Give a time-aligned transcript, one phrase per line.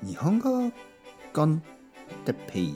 [0.00, 0.70] 日本語
[1.34, 1.60] コン
[2.24, 2.74] テッペイ。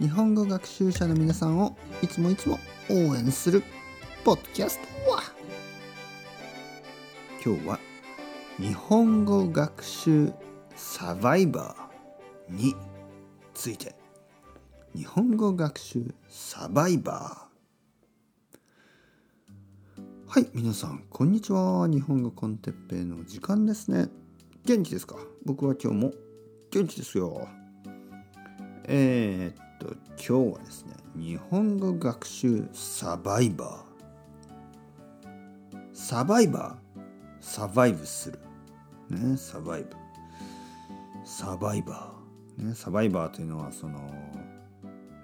[0.00, 2.58] 日本語学習者の皆さんをいつもいつも
[2.88, 3.62] 応援する
[4.24, 5.22] ポッドキャストは。
[7.44, 7.78] 今日は
[8.58, 10.32] 日本語学習
[10.74, 12.74] サバイバーに
[13.52, 13.94] ついて。
[14.96, 20.00] 日本語学習サバイバー。
[20.26, 21.86] はい皆さんこんにちは。
[21.86, 24.08] 日本語コンテッペイの時間ですね。
[24.66, 25.16] 元気ですか？
[25.44, 26.12] 僕は今日も
[26.70, 27.46] 元気ですよ。
[28.84, 33.84] えー、っと、今日はですね、日本語学習サバイバー。
[35.92, 37.02] サバイバー、
[37.40, 38.38] サバイブする。
[39.10, 39.90] ね、サバイブ。
[41.26, 42.68] サバイバー。
[42.68, 43.98] ね、サバイバーというのは、その、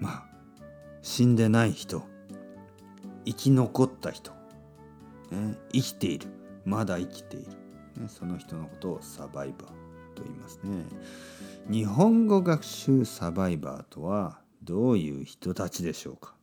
[0.00, 0.24] まあ、
[1.00, 2.02] 死んでない人、
[3.24, 4.32] 生き残った人、
[5.30, 6.28] ね、生きている、
[6.66, 7.52] まだ生きている。
[7.96, 9.58] ね、その人のことをサバイバー
[10.14, 10.84] と言いますね。
[11.70, 16.34] 日本語学習サバイバーとはどういう人たちでしょうか？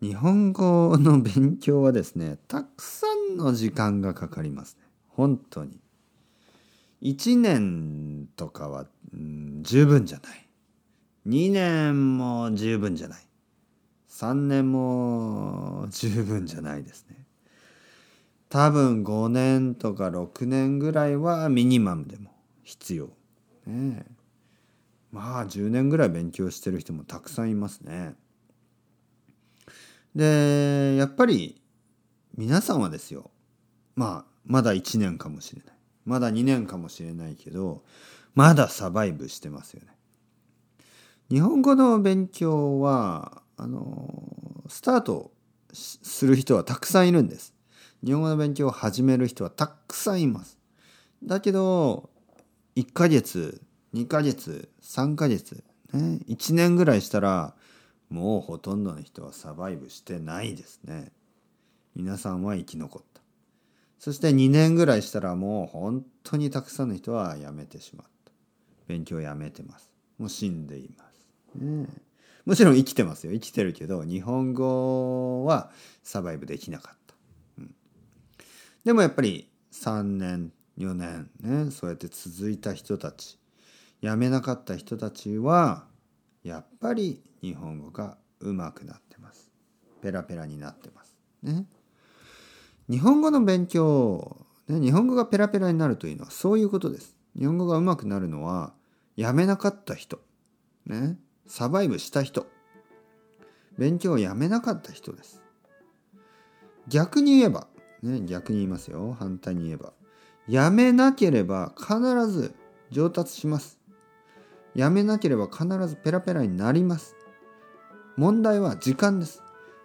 [0.00, 4.84] 日本語の勉強はですねたくさんの時間がかかりますね。
[5.08, 5.80] 本当に。
[7.02, 10.46] 1年とかは、うん、十分じゃない。
[11.26, 13.20] 2年も十分じゃない。
[14.08, 17.23] 3年も十分じゃないですね。
[18.54, 22.30] 多分5年とか6年ぐらいはミニマムでも
[22.62, 23.08] 必要。
[23.66, 24.06] ね
[25.10, 28.14] まあ10年ぐらい勉強してる人もたくさんいますね。
[30.14, 31.60] でやっぱり
[32.36, 33.32] 皆さんはですよ
[33.96, 37.82] まあまだ1年かもしれないまだ2年かもしれないけど
[38.36, 39.88] まだサバイブしてますよね。
[41.28, 45.32] 日本語の勉強はあのスタート
[45.72, 47.53] する人はたくさんいるんです。
[48.04, 50.58] 日本語の勉強を始める人はたくさんいます。
[51.22, 52.10] だけど、
[52.76, 53.62] 1ヶ月、
[53.94, 57.54] 2ヶ月、3ヶ月、ね、1年ぐらいしたら、
[58.10, 61.12] もうほとんどの人はサバイブしてないですね。
[61.96, 63.22] 皆さんは生き残った。
[63.98, 68.32] そして2年ぐらいしたらもう本当にたくさんの人は辞めてしまった。
[68.86, 69.90] 勉強をやめてます。
[70.18, 71.58] もう死んでいます。
[71.58, 71.88] ね、
[72.44, 73.32] もちろん生きてますよ。
[73.32, 75.70] 生きてるけど、日本語は
[76.02, 77.03] サバイブできなかった。
[78.84, 83.38] でもやっぱり3年4年ねそうやって続いた人たち
[84.02, 85.86] 辞めなかった人たちは
[86.42, 89.50] やっぱり日本語が上手くなってます。
[90.02, 91.64] ペラペラになってますね。
[92.90, 94.36] 日本語の勉強、
[94.68, 97.16] ね、日本語がペラペラになるというのはそういうことです。
[97.38, 98.74] 日本語が上手くなるのは
[99.16, 100.20] 辞めなかった人
[100.86, 101.16] ね
[101.46, 102.46] サバイブした人。
[103.78, 105.42] 勉強をやめなかった人です。
[106.88, 107.66] 逆に言えば
[108.04, 109.16] ね、逆に言いますよ。
[109.18, 109.92] 反対に言えば。
[110.46, 111.98] やめなければ必
[112.28, 112.54] ず
[112.90, 113.80] 上達します。
[114.74, 117.16] やめなければ必ずペラペラになります。
[118.16, 119.42] 問題は時間です。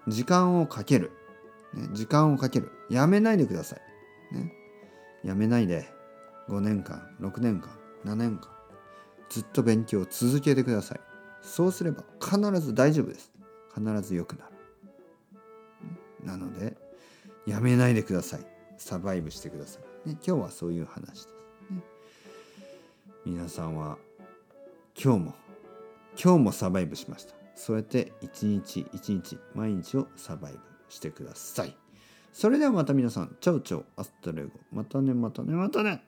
[0.07, 1.11] 時間をかける。
[1.73, 2.71] ね、時間をかける。
[2.89, 3.77] やめないでくださ
[4.31, 4.35] い。
[4.35, 4.51] ね、
[5.23, 5.87] やめないで
[6.49, 7.69] 5年間、6年間、
[8.03, 8.49] 7年間、
[9.29, 10.99] ずっと勉強を続けてください。
[11.41, 13.31] そうすれば必ず大丈夫です。
[13.73, 14.53] 必ず良くなる。
[16.25, 16.75] なので、
[17.45, 18.45] やめないでください。
[18.77, 21.27] サバイブしてください、ね、今日はそういう話です、
[21.69, 21.81] ね、
[23.25, 23.97] 皆さんは
[24.95, 25.33] 今日も
[26.21, 27.33] 今日もサバイブしました。
[27.55, 31.75] そうやって一日一日毎日をサバイブしてください。
[32.31, 34.51] それではまた皆さんチャウチャウアストレゴ。
[34.71, 36.03] またねまたねまたね。